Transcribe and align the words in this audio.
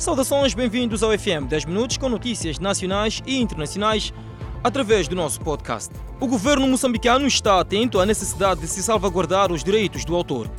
Saudações, 0.00 0.54
bem-vindos 0.54 1.02
ao 1.02 1.10
FM 1.10 1.46
10 1.46 1.66
Minutos 1.66 1.98
com 1.98 2.08
notícias 2.08 2.58
nacionais 2.58 3.22
e 3.26 3.38
internacionais 3.38 4.14
através 4.64 5.06
do 5.06 5.14
nosso 5.14 5.38
podcast. 5.42 5.94
O 6.18 6.26
governo 6.26 6.66
moçambicano 6.66 7.26
está 7.26 7.60
atento 7.60 8.00
à 8.00 8.06
necessidade 8.06 8.62
de 8.62 8.66
se 8.66 8.82
salvaguardar 8.82 9.52
os 9.52 9.62
direitos 9.62 10.02
do 10.06 10.16
autor. 10.16 10.50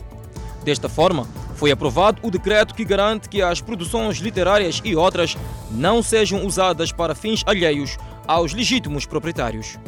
Desta 0.63 0.87
forma, 0.87 1.27
foi 1.55 1.71
aprovado 1.71 2.21
o 2.21 2.29
decreto 2.29 2.75
que 2.75 2.85
garante 2.85 3.27
que 3.27 3.41
as 3.41 3.59
produções 3.59 4.17
literárias 4.17 4.79
e 4.83 4.95
outras 4.95 5.35
não 5.71 6.03
sejam 6.03 6.45
usadas 6.45 6.91
para 6.91 7.15
fins 7.15 7.41
alheios 7.47 7.97
aos 8.27 8.53
legítimos 8.53 9.07
proprietários. 9.07 9.79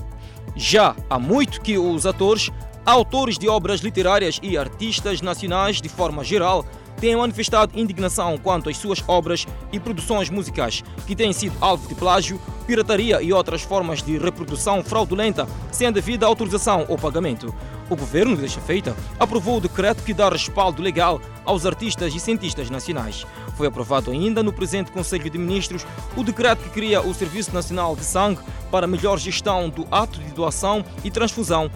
Já 0.56 0.96
há 1.08 1.20
muito 1.20 1.62
que 1.62 1.78
os 1.78 2.08
atores, 2.08 2.50
autores 2.84 3.38
de 3.38 3.48
obras 3.48 3.82
literárias 3.82 4.40
e 4.42 4.58
artistas 4.58 5.22
nacionais 5.22 5.80
de 5.80 5.90
forma 5.90 6.24
geral 6.24 6.66
têm 7.00 7.16
manifestado 7.16 7.77
indignação 7.77 8.38
quanto 8.38 8.70
às 8.70 8.77
suas 8.77 9.04
obras 9.08 9.45
e 9.72 9.80
produções 9.80 10.30
musicais, 10.30 10.84
que 11.05 11.16
têm 11.16 11.34
sido 11.34 11.55
alvo 11.59 11.88
de 11.88 11.95
plágio, 11.95 12.40
pirataria 12.66 13.22
e 13.22 13.34
outras 13.34 13.62
formas 13.62 14.02
de 14.02 14.18
reprodução 14.18 14.84
fraudulenta 14.84 15.48
sem 15.71 15.91
devida 15.91 16.26
autorização 16.26 16.85
ou 16.88 16.98
pagamento. 16.98 17.54
O 17.90 17.95
governo, 17.95 18.35
desta 18.38 18.62
feita, 18.62 18.95
aprovou 19.20 19.58
o 19.58 19.62
decreto 19.62 20.04
que 20.04 20.13
dá 20.13 20.30
respaldo 20.30 20.82
legal 20.82 21.21
aos 21.44 21.66
artistas 21.66 22.16
e 22.16 22.20
cientistas 22.20 22.70
nacionais. 22.70 23.26
Foi 23.57 23.68
aprovado 23.68 24.10
ainda 24.10 24.41
no 24.41 24.54
presente 24.54 24.91
Conselho 24.91 25.30
de 25.30 25.38
Ministros 25.38 25.85
o 26.16 26.23
decreto 26.23 26.63
que 26.63 26.70
cria 26.70 27.02
o 27.02 27.13
Serviço 27.13 27.54
Nacional 27.54 27.96
de 27.96 28.04
Sangue 28.04 28.41
para 28.71 28.88
melhor 28.88 29.20
gestão 29.20 29.70
do 29.70 29.85
ato 29.91 30.20
de 30.20 30.32
doação 30.32 30.84
e 31.04 31.12
transfusão 31.12 31.70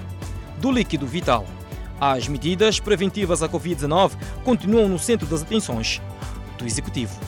do 0.59 0.72
líquido 0.72 1.06
vital. 1.06 1.45
As 2.00 2.28
medidas 2.28 2.80
preventivas 2.80 3.42
à 3.42 3.50
Covid-19 3.50 4.12
continuam 4.44 4.88
no 4.88 5.00
centro 5.00 5.26
das 5.26 5.42
atenções 5.42 6.00
do 6.58 6.66
Executivo. 6.66 7.20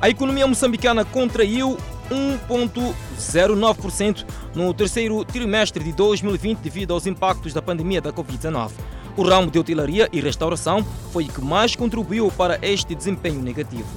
A 0.00 0.08
economia 0.08 0.46
moçambicana 0.46 1.04
contraiu 1.04 1.76
1,09% 2.10 4.24
no 4.54 4.72
terceiro 4.72 5.24
trimestre 5.24 5.84
de 5.84 5.92
2020 5.92 6.58
devido 6.58 6.92
aos 6.92 7.06
impactos 7.06 7.52
da 7.52 7.62
pandemia 7.62 8.00
da 8.00 8.12
Covid-19. 8.12 8.72
O 9.16 9.22
ramo 9.22 9.50
de 9.50 9.58
hotelaria 9.58 10.08
e 10.12 10.20
restauração 10.20 10.84
foi 11.12 11.24
o 11.24 11.28
que 11.28 11.40
mais 11.40 11.76
contribuiu 11.76 12.30
para 12.32 12.58
este 12.62 12.94
desempenho 12.94 13.40
negativo. 13.40 13.88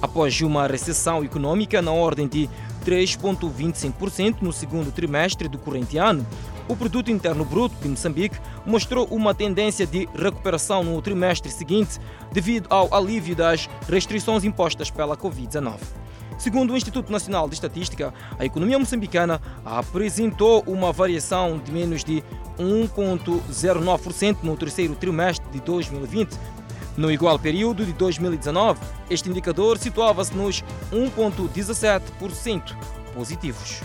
Após 0.00 0.40
uma 0.40 0.66
recessão 0.66 1.24
econômica 1.24 1.82
na 1.82 1.92
ordem 1.92 2.26
de 2.26 2.48
3,25% 2.84 4.42
no 4.42 4.52
segundo 4.52 4.92
trimestre 4.92 5.48
do 5.48 5.58
corrente 5.58 5.98
ano, 5.98 6.26
o 6.68 6.76
produto 6.76 7.10
interno 7.10 7.44
bruto 7.44 7.74
de 7.82 7.88
Moçambique 7.88 8.38
mostrou 8.64 9.06
uma 9.06 9.34
tendência 9.34 9.86
de 9.86 10.08
recuperação 10.14 10.84
no 10.84 11.02
trimestre 11.02 11.50
seguinte 11.50 11.98
devido 12.32 12.66
ao 12.70 12.94
alívio 12.94 13.34
das 13.34 13.68
restrições 13.88 14.44
impostas 14.44 14.90
pela 14.90 15.16
Covid-19. 15.16 15.78
Segundo 16.38 16.72
o 16.72 16.76
Instituto 16.76 17.12
Nacional 17.12 17.48
de 17.48 17.54
Estatística, 17.54 18.14
a 18.38 18.46
economia 18.46 18.78
moçambicana 18.78 19.42
apresentou 19.62 20.64
uma 20.66 20.90
variação 20.90 21.58
de 21.58 21.70
menos 21.70 22.02
de 22.02 22.24
1,09% 22.58 24.38
no 24.42 24.56
terceiro 24.56 24.94
trimestre 24.94 25.46
de 25.50 25.60
2020. 25.60 26.30
No 26.96 27.10
igual 27.10 27.38
período 27.38 27.84
de 27.84 27.92
2019, 27.92 28.80
este 29.08 29.30
indicador 29.30 29.78
situava-se 29.78 30.34
nos 30.36 30.62
1,17% 30.92 32.76
positivos. 33.14 33.80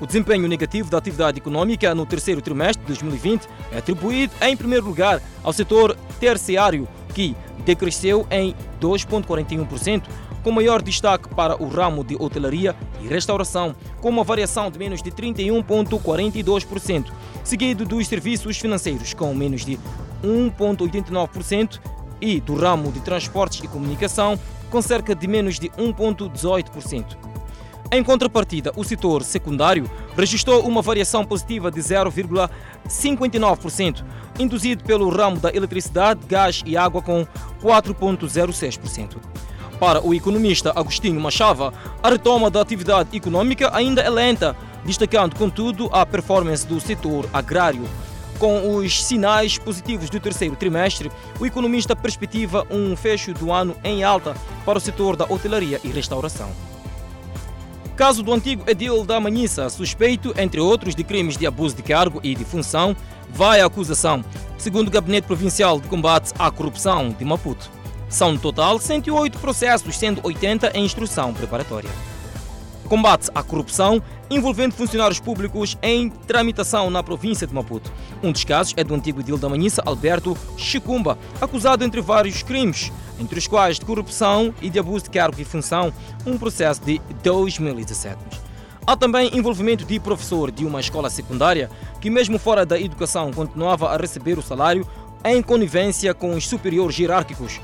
O 0.00 0.06
desempenho 0.06 0.46
negativo 0.46 0.90
da 0.90 0.98
atividade 0.98 1.38
econômica 1.38 1.92
no 1.94 2.06
terceiro 2.06 2.40
trimestre 2.40 2.80
de 2.82 2.86
2020 2.88 3.48
é 3.72 3.78
atribuído, 3.78 4.32
em 4.40 4.56
primeiro 4.56 4.86
lugar, 4.86 5.20
ao 5.42 5.52
setor 5.52 5.96
terciário, 6.20 6.86
que 7.14 7.34
decresceu 7.64 8.24
em 8.30 8.54
2,41%, 8.80 10.04
com 10.42 10.52
maior 10.52 10.80
destaque 10.82 11.28
para 11.30 11.60
o 11.60 11.66
ramo 11.68 12.04
de 12.04 12.14
hotelaria 12.14 12.76
e 13.02 13.08
restauração, 13.08 13.74
com 14.00 14.08
uma 14.08 14.22
variação 14.22 14.70
de 14.70 14.78
menos 14.78 15.02
de 15.02 15.10
31,42%, 15.10 17.06
seguido 17.42 17.84
dos 17.84 18.06
serviços 18.06 18.56
financeiros, 18.56 19.12
com 19.14 19.34
menos 19.34 19.64
de 19.64 19.76
1,89%, 20.22 21.80
e 22.20 22.40
do 22.40 22.54
ramo 22.54 22.92
de 22.92 23.00
transportes 23.00 23.62
e 23.62 23.68
comunicação, 23.68 24.38
com 24.70 24.82
cerca 24.82 25.14
de 25.14 25.26
menos 25.26 25.58
de 25.58 25.70
1,18%. 25.70 27.16
Em 27.90 28.04
contrapartida, 28.04 28.70
o 28.76 28.84
setor 28.84 29.24
secundário 29.24 29.90
registrou 30.14 30.60
uma 30.66 30.82
variação 30.82 31.24
positiva 31.24 31.70
de 31.70 31.80
0,59%, 31.80 34.04
induzido 34.38 34.84
pelo 34.84 35.08
ramo 35.08 35.38
da 35.38 35.50
eletricidade, 35.50 36.20
gás 36.28 36.62
e 36.66 36.76
água 36.76 37.00
com 37.00 37.26
4,06%. 37.62 39.16
Para 39.80 40.04
o 40.04 40.12
economista 40.12 40.70
Agostinho 40.76 41.18
Machava, 41.20 41.72
a 42.02 42.10
retoma 42.10 42.50
da 42.50 42.60
atividade 42.60 43.16
econômica 43.16 43.74
ainda 43.74 44.02
é 44.02 44.10
lenta, 44.10 44.54
destacando, 44.84 45.34
contudo, 45.34 45.88
a 45.90 46.04
performance 46.04 46.66
do 46.66 46.78
setor 46.80 47.26
agrário. 47.32 47.88
Com 48.38 48.76
os 48.76 49.04
sinais 49.04 49.58
positivos 49.58 50.08
do 50.08 50.20
terceiro 50.20 50.54
trimestre, 50.54 51.10
o 51.40 51.46
economista 51.46 51.96
perspectiva 51.96 52.64
um 52.70 52.94
fecho 52.94 53.34
do 53.34 53.52
ano 53.52 53.76
em 53.82 54.04
alta 54.04 54.34
para 54.64 54.78
o 54.78 54.80
setor 54.80 55.16
da 55.16 55.24
hotelaria 55.24 55.80
e 55.82 55.88
restauração. 55.88 56.48
Caso 57.96 58.22
do 58.22 58.32
antigo 58.32 58.62
edil 58.70 59.04
da 59.04 59.18
Manhissa, 59.18 59.68
suspeito, 59.68 60.32
entre 60.38 60.60
outros, 60.60 60.94
de 60.94 61.02
crimes 61.02 61.36
de 61.36 61.48
abuso 61.48 61.74
de 61.74 61.82
cargo 61.82 62.20
e 62.22 62.32
de 62.32 62.44
função, 62.44 62.94
vai 63.28 63.60
à 63.60 63.66
acusação, 63.66 64.24
segundo 64.56 64.86
o 64.86 64.90
Gabinete 64.90 65.26
Provincial 65.26 65.80
de 65.80 65.88
Combate 65.88 66.32
à 66.38 66.48
Corrupção 66.48 67.10
de 67.10 67.24
Maputo. 67.24 67.68
São 68.08 68.32
no 68.32 68.38
total 68.38 68.78
108 68.78 69.36
processos, 69.40 69.98
sendo 69.98 70.20
80 70.22 70.78
em 70.78 70.84
instrução 70.84 71.34
preparatória. 71.34 71.90
Combate 72.88 73.30
à 73.34 73.42
corrupção 73.42 74.02
envolvendo 74.30 74.72
funcionários 74.72 75.20
públicos 75.20 75.76
em 75.82 76.08
tramitação 76.08 76.90
na 76.90 77.02
província 77.02 77.46
de 77.46 77.54
Maputo. 77.54 77.92
Um 78.22 78.32
dos 78.32 78.44
casos 78.44 78.74
é 78.76 78.84
do 78.84 78.94
antigo 78.94 79.20
edil 79.20 79.36
da 79.36 79.48
Manhissa, 79.48 79.82
Alberto 79.84 80.36
Chicumba, 80.56 81.18
acusado 81.40 81.84
entre 81.84 82.00
vários 82.00 82.42
crimes 82.42 82.90
entre 83.20 83.38
os 83.38 83.46
quais 83.46 83.78
de 83.78 83.84
corrupção 83.84 84.54
e 84.62 84.70
de 84.70 84.78
abuso 84.78 85.04
de 85.04 85.10
cargo 85.10 85.40
e 85.40 85.44
função, 85.44 85.92
um 86.24 86.38
processo 86.38 86.80
de 86.82 87.00
2017. 87.22 88.16
Há 88.86 88.96
também 88.96 89.36
envolvimento 89.36 89.84
de 89.84 90.00
professor 90.00 90.50
de 90.50 90.64
uma 90.64 90.80
escola 90.80 91.10
secundária 91.10 91.70
que, 92.00 92.08
mesmo 92.08 92.38
fora 92.38 92.64
da 92.64 92.80
educação, 92.80 93.32
continuava 93.32 93.90
a 93.90 93.96
receber 93.96 94.38
o 94.38 94.42
salário 94.42 94.86
em 95.24 95.42
conivência 95.42 96.14
com 96.14 96.34
os 96.34 96.46
superiores 96.46 96.98
hierárquicos. 96.98 97.60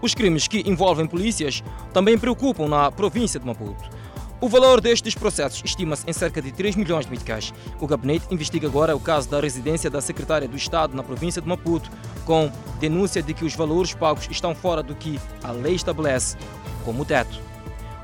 Os 0.00 0.14
crimes 0.14 0.48
que 0.48 0.62
envolvem 0.66 1.06
polícias 1.06 1.62
também 1.92 2.16
preocupam 2.16 2.68
na 2.68 2.90
província 2.90 3.38
de 3.38 3.46
Maputo. 3.46 4.01
O 4.42 4.48
valor 4.48 4.80
destes 4.80 5.14
processos 5.14 5.62
estima-se 5.64 6.02
em 6.04 6.12
cerca 6.12 6.42
de 6.42 6.50
3 6.50 6.74
milhões 6.74 7.04
de 7.04 7.12
meticais. 7.12 7.54
O 7.78 7.86
gabinete 7.86 8.26
investiga 8.28 8.66
agora 8.66 8.96
o 8.96 8.98
caso 8.98 9.30
da 9.30 9.38
residência 9.38 9.88
da 9.88 10.00
secretária 10.00 10.48
do 10.48 10.56
Estado 10.56 10.96
na 10.96 11.02
província 11.04 11.40
de 11.40 11.46
Maputo, 11.46 11.88
com 12.24 12.50
denúncia 12.80 13.22
de 13.22 13.34
que 13.34 13.44
os 13.44 13.54
valores 13.54 13.94
pagos 13.94 14.26
estão 14.28 14.52
fora 14.52 14.82
do 14.82 14.96
que 14.96 15.20
a 15.44 15.52
lei 15.52 15.76
estabelece 15.76 16.36
como 16.84 17.04
teto. 17.04 17.38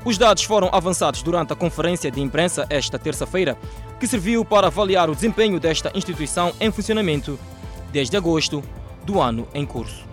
Os 0.05 0.17
dados 0.17 0.43
foram 0.43 0.69
avançados 0.71 1.21
durante 1.21 1.51
a 1.51 1.57
conferência 1.57 2.09
de 2.09 2.21
imprensa 2.21 2.65
esta 2.69 2.97
terça-feira, 2.97 3.57
que 3.99 4.07
serviu 4.07 4.45
para 4.45 4.67
avaliar 4.67 5.09
o 5.09 5.15
desempenho 5.15 5.59
desta 5.59 5.91
instituição 5.93 6.53
em 6.57 6.71
funcionamento 6.71 7.37
desde 7.91 8.15
agosto 8.15 8.63
do 9.05 9.19
ano 9.19 9.45
em 9.53 9.65
curso. 9.65 10.08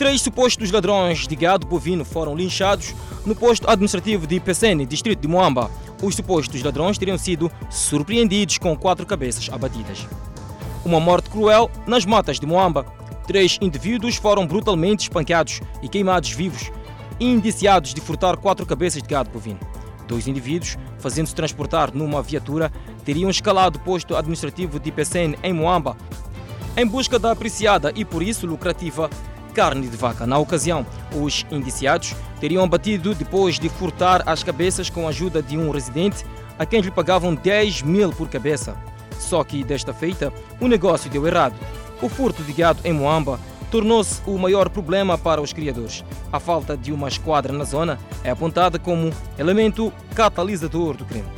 Três 0.00 0.22
supostos 0.22 0.70
ladrões 0.70 1.28
de 1.28 1.36
gado 1.36 1.66
bovino 1.66 2.06
foram 2.06 2.34
linchados 2.34 2.94
no 3.26 3.36
posto 3.36 3.68
administrativo 3.68 4.26
de 4.26 4.40
Pecene, 4.40 4.86
distrito 4.86 5.20
de 5.20 5.28
Moamba. 5.28 5.70
Os 6.02 6.14
supostos 6.14 6.62
ladrões 6.62 6.96
teriam 6.96 7.18
sido 7.18 7.52
surpreendidos 7.68 8.56
com 8.56 8.74
quatro 8.74 9.04
cabeças 9.04 9.50
abatidas. 9.52 10.08
Uma 10.86 10.98
morte 10.98 11.28
cruel 11.28 11.70
nas 11.86 12.06
matas 12.06 12.40
de 12.40 12.46
Moamba. 12.46 12.86
Três 13.26 13.58
indivíduos 13.60 14.16
foram 14.16 14.46
brutalmente 14.46 15.02
espancados 15.02 15.60
e 15.82 15.88
queimados 15.88 16.30
vivos, 16.30 16.72
indiciados 17.20 17.92
de 17.92 18.00
furtar 18.00 18.38
quatro 18.38 18.64
cabeças 18.64 19.02
de 19.02 19.08
gado 19.10 19.28
bovino. 19.28 19.60
Dois 20.08 20.26
indivíduos, 20.26 20.78
fazendo-se 20.98 21.34
transportar 21.34 21.94
numa 21.94 22.22
viatura, 22.22 22.72
teriam 23.04 23.28
escalado 23.28 23.78
o 23.78 23.82
posto 23.82 24.16
administrativo 24.16 24.80
de 24.80 24.90
Pecene, 24.90 25.38
em 25.42 25.52
Moamba, 25.52 25.94
em 26.74 26.86
busca 26.86 27.18
da 27.18 27.32
apreciada 27.32 27.92
e 27.94 28.02
por 28.02 28.22
isso 28.22 28.46
lucrativa 28.46 29.10
carne 29.50 29.88
de 29.88 29.96
vaca. 29.96 30.26
Na 30.26 30.38
ocasião, 30.38 30.86
os 31.14 31.44
indiciados 31.50 32.14
teriam 32.40 32.68
batido 32.68 33.14
depois 33.14 33.58
de 33.58 33.68
furtar 33.68 34.22
as 34.26 34.42
cabeças 34.42 34.88
com 34.88 35.06
a 35.06 35.10
ajuda 35.10 35.42
de 35.42 35.58
um 35.58 35.70
residente 35.70 36.24
a 36.58 36.64
quem 36.64 36.80
lhe 36.80 36.90
pagavam 36.90 37.34
10 37.34 37.82
mil 37.82 38.10
por 38.10 38.28
cabeça. 38.28 38.76
Só 39.18 39.44
que 39.44 39.62
desta 39.62 39.92
feita, 39.92 40.32
o 40.60 40.68
negócio 40.68 41.10
deu 41.10 41.26
errado. 41.26 41.54
O 42.00 42.08
furto 42.08 42.42
de 42.42 42.52
gado 42.52 42.80
em 42.84 42.92
Moamba 42.92 43.38
tornou-se 43.70 44.20
o 44.26 44.36
maior 44.38 44.68
problema 44.68 45.16
para 45.16 45.40
os 45.40 45.52
criadores. 45.52 46.04
A 46.32 46.40
falta 46.40 46.76
de 46.76 46.92
uma 46.92 47.08
esquadra 47.08 47.52
na 47.52 47.64
zona 47.64 47.98
é 48.24 48.30
apontada 48.30 48.78
como 48.78 49.12
elemento 49.38 49.92
catalisador 50.14 50.96
do 50.96 51.04
crime. 51.04 51.28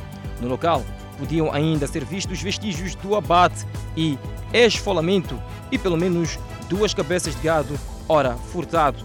No 0.41 0.47
local, 0.47 0.83
podiam 1.17 1.53
ainda 1.53 1.87
ser 1.87 2.03
vistos 2.03 2.41
vestígios 2.41 2.95
do 2.95 3.15
abate 3.15 3.65
e 3.95 4.17
esfolamento 4.51 5.39
e 5.71 5.77
pelo 5.77 5.97
menos 5.97 6.39
duas 6.67 6.93
cabeças 6.93 7.35
de 7.35 7.41
gado 7.41 7.79
ora 8.13 8.35
furtado. 8.51 9.03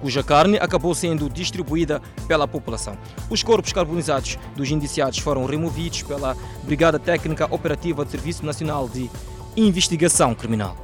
cuja 0.00 0.22
carne 0.22 0.58
acabou 0.58 0.94
sendo 0.94 1.28
distribuída 1.28 2.02
pela 2.28 2.46
população. 2.46 2.98
Os 3.30 3.42
corpos 3.42 3.72
carbonizados 3.72 4.38
dos 4.54 4.70
indiciados 4.70 5.18
foram 5.18 5.46
removidos 5.46 6.02
pela 6.02 6.36
Brigada 6.64 6.98
Técnica 6.98 7.46
Operativa 7.50 8.04
do 8.04 8.10
Serviço 8.10 8.44
Nacional 8.44 8.88
de 8.88 9.10
Investigação 9.56 10.34
Criminal. 10.34 10.76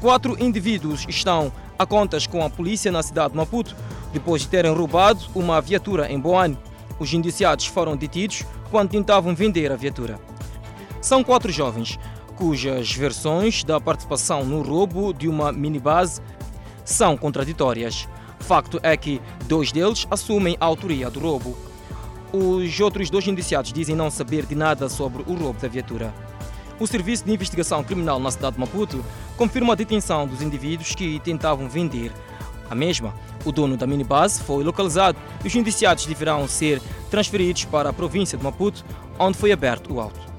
Quatro 0.00 0.40
indivíduos 0.42 1.04
estão 1.08 1.52
a 1.76 1.84
contas 1.84 2.26
com 2.26 2.44
a 2.44 2.50
polícia 2.50 2.92
na 2.92 3.02
cidade 3.02 3.32
de 3.32 3.36
Maputo 3.36 3.76
depois 4.12 4.42
de 4.42 4.48
terem 4.48 4.72
roubado 4.72 5.24
uma 5.34 5.60
viatura 5.60 6.10
em 6.10 6.18
Boane. 6.18 6.58
Os 6.98 7.12
indiciados 7.12 7.66
foram 7.66 7.96
detidos 7.96 8.44
quando 8.70 8.90
tentavam 8.90 9.34
vender 9.34 9.70
a 9.72 9.76
viatura. 9.76 10.18
São 11.00 11.24
quatro 11.24 11.50
jovens 11.50 11.98
cujas 12.36 12.92
versões 12.92 13.62
da 13.64 13.80
participação 13.80 14.44
no 14.44 14.62
roubo 14.62 15.12
de 15.12 15.28
uma 15.28 15.52
minibase 15.52 16.20
são 16.84 17.16
contraditórias. 17.16 18.08
Facto 18.40 18.80
é 18.82 18.96
que 18.96 19.20
dois 19.46 19.70
deles 19.72 20.06
assumem 20.10 20.56
a 20.60 20.64
autoria 20.64 21.08
do 21.10 21.20
roubo. 21.20 21.56
Os 22.32 22.80
outros 22.80 23.10
dois 23.10 23.26
indiciados 23.26 23.72
dizem 23.72 23.94
não 23.94 24.10
saber 24.10 24.46
de 24.46 24.54
nada 24.54 24.88
sobre 24.88 25.22
o 25.22 25.34
roubo 25.34 25.60
da 25.60 25.68
viatura. 25.68 26.12
O 26.80 26.86
Serviço 26.86 27.24
de 27.24 27.32
Investigação 27.32 27.84
Criminal 27.84 28.18
na 28.18 28.30
cidade 28.30 28.54
de 28.54 28.60
Maputo 28.60 29.04
confirma 29.36 29.74
a 29.74 29.76
detenção 29.76 30.26
dos 30.26 30.42
indivíduos 30.42 30.94
que 30.94 31.20
tentavam 31.20 31.68
vender 31.68 32.10
a 32.68 32.74
mesma. 32.74 33.14
O 33.44 33.52
dono 33.52 33.76
da 33.76 33.86
minibase 33.86 34.42
foi 34.42 34.64
localizado 34.64 35.18
e 35.44 35.46
os 35.46 35.54
indiciados 35.54 36.06
deverão 36.06 36.48
ser 36.48 36.80
transferidos 37.10 37.66
para 37.66 37.90
a 37.90 37.92
província 37.92 38.38
de 38.38 38.42
Maputo, 38.42 38.84
onde 39.18 39.36
foi 39.36 39.52
aberto 39.52 39.92
o 39.92 40.00
auto. 40.00 40.31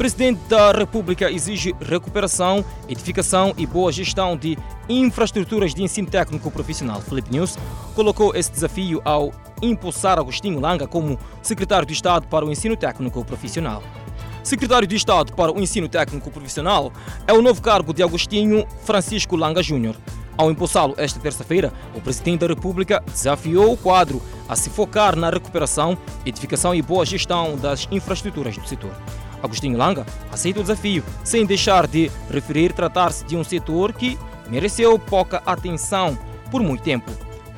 Presidente 0.00 0.40
da 0.48 0.72
República 0.72 1.30
exige 1.30 1.74
recuperação, 1.78 2.64
edificação 2.88 3.52
e 3.58 3.66
boa 3.66 3.92
gestão 3.92 4.34
de 4.34 4.56
infraestruturas 4.88 5.74
de 5.74 5.82
ensino 5.82 6.08
técnico 6.08 6.50
profissional. 6.50 7.02
Felipe 7.02 7.30
News 7.30 7.58
colocou 7.94 8.34
esse 8.34 8.50
desafio 8.50 9.02
ao 9.04 9.30
impulsar 9.60 10.18
Agostinho 10.18 10.58
Langa 10.58 10.86
como 10.86 11.18
secretário 11.42 11.86
de 11.86 11.92
Estado 11.92 12.26
para 12.28 12.46
o 12.46 12.50
ensino 12.50 12.78
técnico 12.78 13.22
profissional. 13.26 13.82
Secretário 14.42 14.88
de 14.88 14.96
Estado 14.96 15.34
para 15.34 15.52
o 15.52 15.60
ensino 15.60 15.86
técnico 15.86 16.30
profissional 16.30 16.90
é 17.26 17.34
o 17.34 17.42
novo 17.42 17.60
cargo 17.60 17.92
de 17.92 18.02
Agostinho 18.02 18.66
Francisco 18.84 19.36
Langa 19.36 19.62
Júnior. 19.62 19.96
Ao 20.34 20.50
impulsá-lo 20.50 20.94
esta 20.96 21.20
terça-feira, 21.20 21.74
o 21.94 22.00
Presidente 22.00 22.40
da 22.40 22.46
República 22.46 23.02
desafiou 23.06 23.70
o 23.70 23.76
quadro 23.76 24.22
a 24.48 24.56
se 24.56 24.70
focar 24.70 25.14
na 25.14 25.28
recuperação, 25.28 25.98
edificação 26.24 26.74
e 26.74 26.80
boa 26.80 27.04
gestão 27.04 27.54
das 27.58 27.86
infraestruturas 27.90 28.56
do 28.56 28.66
setor. 28.66 28.94
Agostinho 29.42 29.78
Langa 29.78 30.06
aceita 30.32 30.60
o 30.60 30.62
desafio, 30.62 31.04
sem 31.24 31.46
deixar 31.46 31.86
de 31.86 32.10
referir 32.30 32.72
tratar-se 32.72 33.24
de 33.24 33.36
um 33.36 33.44
setor 33.44 33.92
que 33.92 34.18
mereceu 34.48 34.98
pouca 34.98 35.42
atenção 35.46 36.18
por 36.50 36.62
muito 36.62 36.82
tempo. 36.82 37.10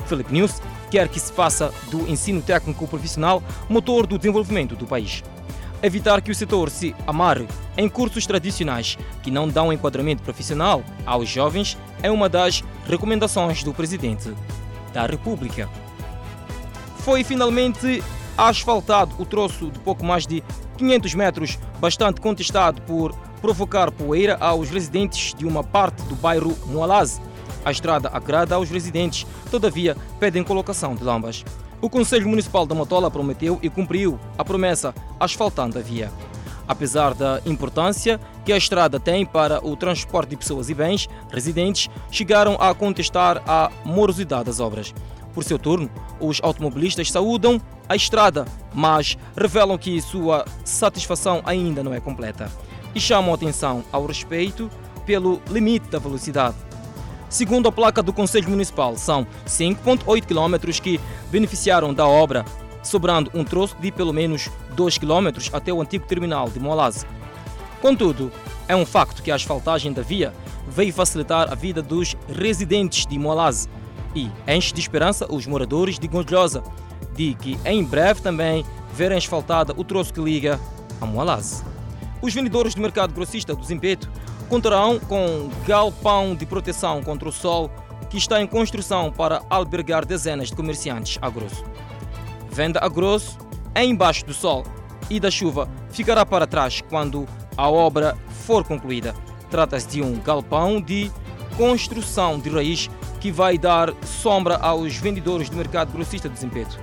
Felipe 0.06 0.32
News 0.32 0.60
quer 0.90 1.08
que 1.08 1.18
se 1.18 1.32
faça 1.32 1.72
do 1.90 2.08
ensino 2.08 2.42
técnico 2.42 2.86
profissional 2.86 3.42
motor 3.68 4.06
do 4.06 4.18
desenvolvimento 4.18 4.76
do 4.76 4.86
país. 4.86 5.22
Evitar 5.82 6.20
que 6.20 6.30
o 6.30 6.34
setor 6.34 6.70
se 6.70 6.94
amarre 7.06 7.48
em 7.76 7.88
cursos 7.88 8.26
tradicionais 8.26 8.96
que 9.22 9.30
não 9.30 9.48
dão 9.48 9.72
enquadramento 9.72 10.22
profissional 10.22 10.84
aos 11.04 11.28
jovens 11.28 11.76
é 12.02 12.10
uma 12.10 12.28
das 12.28 12.62
recomendações 12.86 13.64
do 13.64 13.74
Presidente 13.74 14.32
da 14.92 15.06
República. 15.06 15.68
Foi 16.98 17.24
finalmente 17.24 18.00
asfaltado 18.36 19.14
o 19.18 19.24
troço 19.24 19.70
de 19.70 19.78
pouco 19.78 20.04
mais 20.04 20.26
de 20.26 20.42
500 20.78 21.14
metros, 21.14 21.58
bastante 21.80 22.20
contestado 22.20 22.80
por 22.82 23.14
provocar 23.40 23.90
poeira 23.90 24.36
aos 24.40 24.70
residentes 24.70 25.34
de 25.34 25.44
uma 25.44 25.64
parte 25.64 26.02
do 26.04 26.14
bairro 26.14 26.56
Moalaz. 26.66 27.20
A 27.64 27.70
estrada 27.70 28.10
agrada 28.12 28.54
aos 28.54 28.70
residentes, 28.70 29.26
todavia 29.50 29.96
pedem 30.18 30.42
colocação 30.42 30.94
de 30.94 31.04
lambas. 31.04 31.44
O 31.80 31.90
Conselho 31.90 32.28
Municipal 32.28 32.64
da 32.64 32.74
Motola 32.74 33.10
prometeu 33.10 33.58
e 33.62 33.68
cumpriu 33.68 34.18
a 34.38 34.44
promessa 34.44 34.94
asfaltando 35.18 35.78
a 35.78 35.82
via. 35.82 36.10
Apesar 36.66 37.12
da 37.12 37.40
importância 37.44 38.20
que 38.44 38.52
a 38.52 38.56
estrada 38.56 39.00
tem 39.00 39.26
para 39.26 39.64
o 39.64 39.76
transporte 39.76 40.30
de 40.30 40.36
pessoas 40.36 40.70
e 40.70 40.74
bens, 40.74 41.08
residentes 41.30 41.90
chegaram 42.10 42.56
a 42.60 42.72
contestar 42.74 43.42
a 43.46 43.70
morosidade 43.84 44.44
das 44.44 44.60
obras. 44.60 44.94
Por 45.34 45.42
seu 45.42 45.58
turno, 45.58 45.90
os 46.20 46.40
automobilistas 46.42 47.10
saúdam 47.10 47.60
a 47.92 47.96
estrada, 47.96 48.46
mas 48.72 49.18
revelam 49.36 49.76
que 49.76 50.00
sua 50.00 50.46
satisfação 50.64 51.42
ainda 51.44 51.82
não 51.82 51.92
é 51.92 52.00
completa 52.00 52.50
e 52.94 53.00
chamam 53.00 53.34
atenção 53.34 53.84
ao 53.92 54.06
respeito 54.06 54.70
pelo 55.04 55.42
limite 55.50 55.90
da 55.90 55.98
velocidade. 55.98 56.56
Segundo 57.28 57.68
a 57.68 57.72
placa 57.72 58.02
do 58.02 58.12
Conselho 58.12 58.48
Municipal, 58.48 58.96
são 58.96 59.26
5,8 59.46 60.24
km 60.24 60.80
que 60.80 60.98
beneficiaram 61.30 61.92
da 61.92 62.06
obra, 62.06 62.46
sobrando 62.82 63.30
um 63.34 63.44
troço 63.44 63.76
de 63.78 63.92
pelo 63.92 64.12
menos 64.12 64.50
2 64.74 64.96
km 64.96 65.28
até 65.52 65.70
o 65.70 65.82
antigo 65.82 66.06
terminal 66.06 66.48
de 66.48 66.58
Moalase. 66.58 67.04
Contudo, 67.82 68.32
é 68.68 68.76
um 68.76 68.86
facto 68.86 69.22
que 69.22 69.30
a 69.30 69.34
asfaltagem 69.34 69.92
da 69.92 70.00
via 70.00 70.32
veio 70.66 70.94
facilitar 70.94 71.52
a 71.52 71.54
vida 71.54 71.82
dos 71.82 72.16
residentes 72.26 73.04
de 73.04 73.18
Moalase 73.18 73.68
e 74.14 74.30
enche 74.48 74.72
de 74.72 74.80
esperança 74.80 75.26
os 75.30 75.46
moradores 75.46 75.98
de 75.98 76.08
Gondolosa 76.08 76.62
de 77.14 77.34
que 77.34 77.58
em 77.64 77.84
breve 77.84 78.20
também 78.20 78.64
verem 78.94 79.18
asfaltada 79.18 79.72
o 79.76 79.84
troço 79.84 80.12
que 80.12 80.20
liga 80.20 80.58
a 81.00 81.06
Moalase. 81.06 81.64
Os 82.20 82.32
vendedores 82.32 82.74
do 82.74 82.80
mercado 82.80 83.12
grossista 83.12 83.54
do 83.54 83.64
Zimpeto 83.64 84.10
contarão 84.48 84.98
com 85.00 85.50
galpão 85.66 86.34
de 86.34 86.46
proteção 86.46 87.02
contra 87.02 87.28
o 87.28 87.32
sol 87.32 87.70
que 88.10 88.18
está 88.18 88.40
em 88.40 88.46
construção 88.46 89.10
para 89.10 89.42
albergar 89.48 90.04
dezenas 90.04 90.48
de 90.48 90.56
comerciantes 90.56 91.18
a 91.22 91.30
grosso. 91.30 91.64
Venda 92.50 92.78
a 92.82 92.88
grosso 92.88 93.38
é 93.74 93.84
embaixo 93.84 94.26
do 94.26 94.34
sol 94.34 94.64
e 95.08 95.18
da 95.18 95.30
chuva 95.30 95.68
ficará 95.90 96.24
para 96.24 96.46
trás 96.46 96.82
quando 96.82 97.26
a 97.56 97.68
obra 97.68 98.16
for 98.44 98.62
concluída. 98.64 99.14
Trata-se 99.50 99.88
de 99.88 100.02
um 100.02 100.20
galpão 100.20 100.80
de 100.80 101.10
construção 101.56 102.38
de 102.38 102.50
raiz 102.50 102.90
que 103.20 103.30
vai 103.30 103.56
dar 103.56 103.92
sombra 104.04 104.56
aos 104.56 104.96
vendedores 104.96 105.48
do 105.48 105.56
mercado 105.56 105.92
grossista 105.92 106.28
de 106.28 106.38
Zimpeto. 106.38 106.78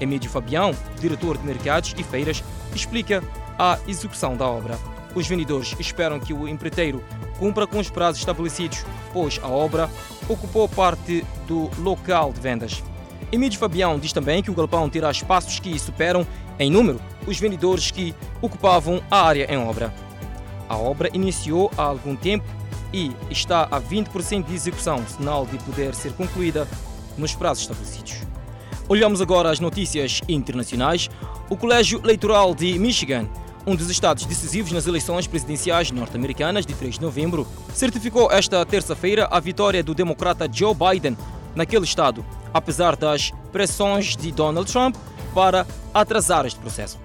Emílio 0.00 0.28
Fabião, 0.28 0.74
diretor 1.00 1.38
de 1.38 1.44
mercados 1.44 1.94
e 1.96 2.02
feiras, 2.02 2.42
explica 2.74 3.22
a 3.58 3.78
execução 3.86 4.36
da 4.36 4.46
obra. 4.46 4.78
Os 5.14 5.26
vendedores 5.26 5.74
esperam 5.78 6.18
que 6.18 6.32
o 6.32 6.48
empreiteiro 6.48 7.02
cumpra 7.38 7.66
com 7.66 7.78
os 7.78 7.90
prazos 7.90 8.20
estabelecidos, 8.20 8.84
pois 9.12 9.38
a 9.42 9.48
obra 9.48 9.90
ocupou 10.28 10.68
parte 10.68 11.24
do 11.46 11.70
local 11.78 12.32
de 12.32 12.40
vendas. 12.40 12.82
Emílio 13.30 13.58
Fabião 13.58 13.98
diz 13.98 14.12
também 14.12 14.42
que 14.42 14.50
o 14.50 14.54
galpão 14.54 14.88
terá 14.88 15.10
espaços 15.10 15.58
que 15.58 15.78
superam 15.78 16.26
em 16.58 16.70
número 16.70 17.00
os 17.26 17.38
vendedores 17.38 17.90
que 17.90 18.14
ocupavam 18.40 19.02
a 19.10 19.22
área 19.22 19.52
em 19.52 19.56
obra. 19.56 19.92
A 20.68 20.76
obra 20.76 21.10
iniciou 21.12 21.70
há 21.76 21.82
algum 21.82 22.16
tempo 22.16 22.44
e 22.92 23.12
está 23.30 23.62
a 23.70 23.80
20% 23.80 24.44
de 24.44 24.54
execução, 24.54 25.04
sinal 25.06 25.46
de 25.46 25.58
poder 25.58 25.94
ser 25.94 26.12
concluída 26.12 26.68
nos 27.16 27.34
prazos 27.34 27.62
estabelecidos. 27.62 28.31
Olhamos 28.88 29.20
agora 29.20 29.50
as 29.50 29.60
notícias 29.60 30.20
internacionais. 30.28 31.08
O 31.48 31.56
Colégio 31.56 32.00
Eleitoral 32.02 32.54
de 32.54 32.78
Michigan, 32.78 33.28
um 33.66 33.76
dos 33.76 33.88
estados 33.88 34.26
decisivos 34.26 34.72
nas 34.72 34.86
eleições 34.86 35.26
presidenciais 35.26 35.90
norte-americanas 35.92 36.66
de 36.66 36.74
3 36.74 36.96
de 36.96 37.00
novembro, 37.00 37.46
certificou 37.72 38.30
esta 38.30 38.64
terça-feira 38.66 39.28
a 39.30 39.38
vitória 39.38 39.82
do 39.82 39.94
democrata 39.94 40.48
Joe 40.52 40.74
Biden 40.74 41.16
naquele 41.54 41.84
estado, 41.84 42.24
apesar 42.52 42.96
das 42.96 43.32
pressões 43.52 44.16
de 44.16 44.32
Donald 44.32 44.70
Trump 44.70 44.96
para 45.32 45.66
atrasar 45.94 46.44
este 46.44 46.58
processo. 46.58 46.98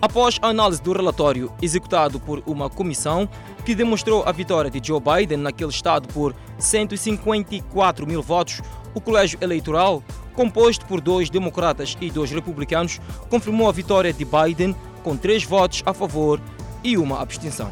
Após 0.00 0.36
a 0.42 0.48
análise 0.48 0.82
do 0.82 0.92
relatório 0.92 1.52
executado 1.62 2.18
por 2.18 2.42
uma 2.44 2.68
comissão 2.68 3.28
que 3.64 3.72
demonstrou 3.72 4.24
a 4.26 4.32
vitória 4.32 4.68
de 4.68 4.84
Joe 4.84 5.00
Biden 5.00 5.38
naquele 5.38 5.70
estado 5.70 6.08
por 6.08 6.34
154 6.58 8.04
mil 8.06 8.20
votos, 8.20 8.60
o 8.94 9.00
colégio 9.00 9.38
eleitoral, 9.40 10.02
composto 10.34 10.86
por 10.86 11.00
dois 11.00 11.30
democratas 11.30 11.96
e 12.00 12.10
dois 12.10 12.30
republicanos, 12.30 13.00
confirmou 13.28 13.68
a 13.68 13.72
vitória 13.72 14.12
de 14.12 14.24
Biden 14.24 14.74
com 15.02 15.16
três 15.16 15.44
votos 15.44 15.82
a 15.84 15.92
favor 15.92 16.40
e 16.82 16.96
uma 16.96 17.20
abstenção. 17.20 17.70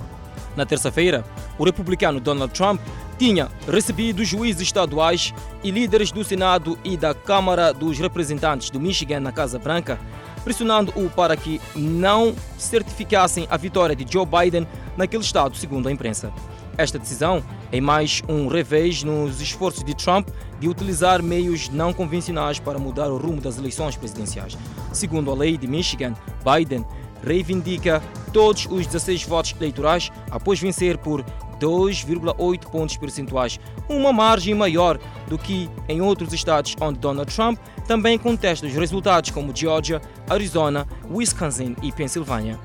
Na 0.57 0.67
terça-feira, 0.67 1.25
o 1.59 1.65
republicano 1.65 2.21
Donald 2.21 2.53
Trump 2.53 2.81
tinha 3.19 3.49
recebido 3.69 4.25
juízes 4.25 4.63
estaduais 4.63 5.35
e 5.63 5.71
líderes 5.71 6.11
do 6.11 6.25
Senado 6.25 6.79
e 6.83 6.97
da 6.97 7.15
Câmara 7.15 7.73
dos 7.73 7.99
Representantes 7.99 8.71
do 8.71 8.81
Michigan 8.81 9.21
na 9.21 9.31
Casa 9.31 9.59
Branca, 9.59 9.99
pressionando-o 10.43 11.11
para 11.11 11.37
que 11.37 11.61
não 11.77 12.35
certificassem 12.57 13.47
a 13.51 13.57
vitória 13.57 13.95
de 13.95 14.11
Joe 14.11 14.27
Biden 14.27 14.67
naquele 14.97 15.23
estado, 15.23 15.57
segundo 15.57 15.89
a 15.89 15.93
imprensa. 15.93 16.33
Esta 16.79 16.99
decisão 16.99 17.45
é 17.71 17.79
mais 17.79 18.23
um 18.27 18.49
revés 18.49 19.03
nos 19.03 19.41
esforços 19.43 19.85
de 19.85 19.95
Trump 19.95 20.29
de 20.61 20.69
utilizar 20.69 21.23
meios 21.23 21.69
não 21.71 21.93
convencionais 21.93 22.61
para 22.61 22.79
mudar 22.79 23.09
o 23.09 23.17
rumo 23.17 23.41
das 23.41 23.59
eleições 23.59 23.97
presidenciais. 23.97 24.57
Segundo 24.93 25.31
a 25.31 25.35
lei 25.35 25.57
de 25.57 25.67
Michigan, 25.67 26.15
Biden 26.45 26.85
reivindica 27.25 28.03
todos 28.33 28.67
os 28.71 28.87
16 28.87 29.25
votos 29.25 29.55
eleitorais 29.59 30.11
após 30.31 30.61
vencer 30.61 30.99
por 30.99 31.25
2,8 31.61 32.71
pontos 32.71 32.97
percentuais, 32.97 33.61
uma 33.89 34.13
margem 34.13 34.55
maior 34.55 34.99
do 35.29 35.37
que 35.37 35.69
em 35.89 36.01
outros 36.01 36.33
estados 36.33 36.75
onde 36.81 36.99
Donald 36.99 37.33
Trump 37.35 37.59
também 37.87 38.19
contesta 38.19 38.67
os 38.67 38.73
resultados 38.73 39.31
como 39.31 39.55
Georgia, 39.55 40.01
Arizona, 40.29 40.87
Wisconsin 41.11 41.77
e 41.83 41.93
Pensilvânia. 41.93 42.59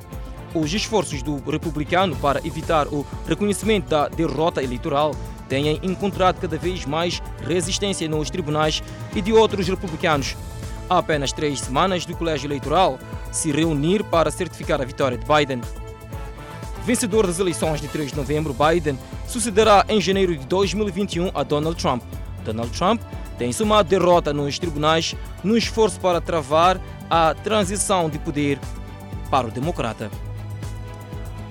Os 0.53 0.73
esforços 0.73 1.21
do 1.21 1.37
republicano 1.49 2.15
para 2.15 2.39
evitar 2.47 2.87
o 2.87 3.05
reconhecimento 3.27 3.89
da 3.89 4.07
derrota 4.07 4.63
eleitoral 4.63 5.11
têm 5.55 5.79
encontrado 5.83 6.41
cada 6.41 6.57
vez 6.57 6.85
mais 6.85 7.21
resistência 7.41 8.09
nos 8.09 8.29
tribunais 8.29 8.83
e 9.15 9.21
de 9.21 9.31
outros 9.31 9.69
republicanos. 9.69 10.35
Há 10.89 10.97
apenas 10.97 11.31
três 11.31 11.61
semanas 11.61 12.05
do 12.05 12.15
colégio 12.15 12.47
eleitoral 12.47 12.99
se 13.31 13.53
reunir 13.53 14.03
para 14.03 14.29
certificar 14.29 14.81
a 14.81 14.85
vitória 14.85 15.17
de 15.17 15.25
Biden. 15.25 15.61
Vencedor 16.83 17.25
das 17.25 17.39
eleições 17.39 17.79
de 17.79 17.87
3 17.87 18.11
de 18.11 18.17
novembro, 18.17 18.53
Biden 18.53 18.99
sucederá 19.27 19.85
em 19.87 20.01
janeiro 20.01 20.35
de 20.35 20.45
2021 20.45 21.31
a 21.33 21.41
Donald 21.41 21.81
Trump. 21.81 22.03
Donald 22.43 22.77
Trump 22.77 23.01
tem 23.37 23.53
somado 23.53 23.87
derrota 23.87 24.33
nos 24.33 24.59
tribunais 24.59 25.15
no 25.41 25.57
esforço 25.57 25.99
para 26.01 26.19
travar 26.19 26.79
a 27.09 27.33
transição 27.33 28.09
de 28.09 28.19
poder 28.19 28.59
para 29.31 29.47
o 29.47 29.51
democrata. 29.51 30.11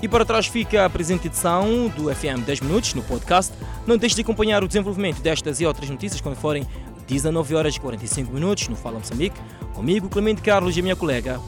E 0.05 0.09
para 0.09 0.23
trás 0.23 0.47
fica 0.47 0.85
a 0.85 0.91
presente 0.91 1.29
edição 1.29 1.89
do 1.97 2.15
FM 2.15 2.45
10 2.45 2.61
Minutos 2.61 2.93
no 2.93 3.03
podcast. 3.03 3.55
Não 3.87 3.99
deixe 3.99 4.15
de 4.15 4.23
acompanhar 4.23 4.65
o 4.65 4.69
desenvolvimento 4.69 5.21
destas 5.21 5.61
e 5.61 5.67
outras 5.67 5.91
notícias 5.91 6.21
quando 6.21 6.37
forem 6.37 6.67
19 7.07 7.55
horas 7.55 7.77
e 7.77 7.81
45 7.81 8.33
minutos 8.33 8.69
no 8.69 8.77
Fala 8.77 8.99
Moçambique. 8.99 9.39
Comigo, 9.75 10.09
Clemente 10.09 10.41
Carlos 10.41 10.77
e 10.77 10.81
a 10.81 10.83
minha 10.83 10.97
colega 10.97 11.39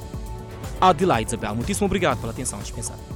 Adelaide 0.81 1.31
Isabel. 1.31 1.55
Muitíssimo 1.55 1.87
obrigado 1.87 2.21
pela 2.21 2.33
atenção 2.33 2.59
dispensada. 2.59 3.16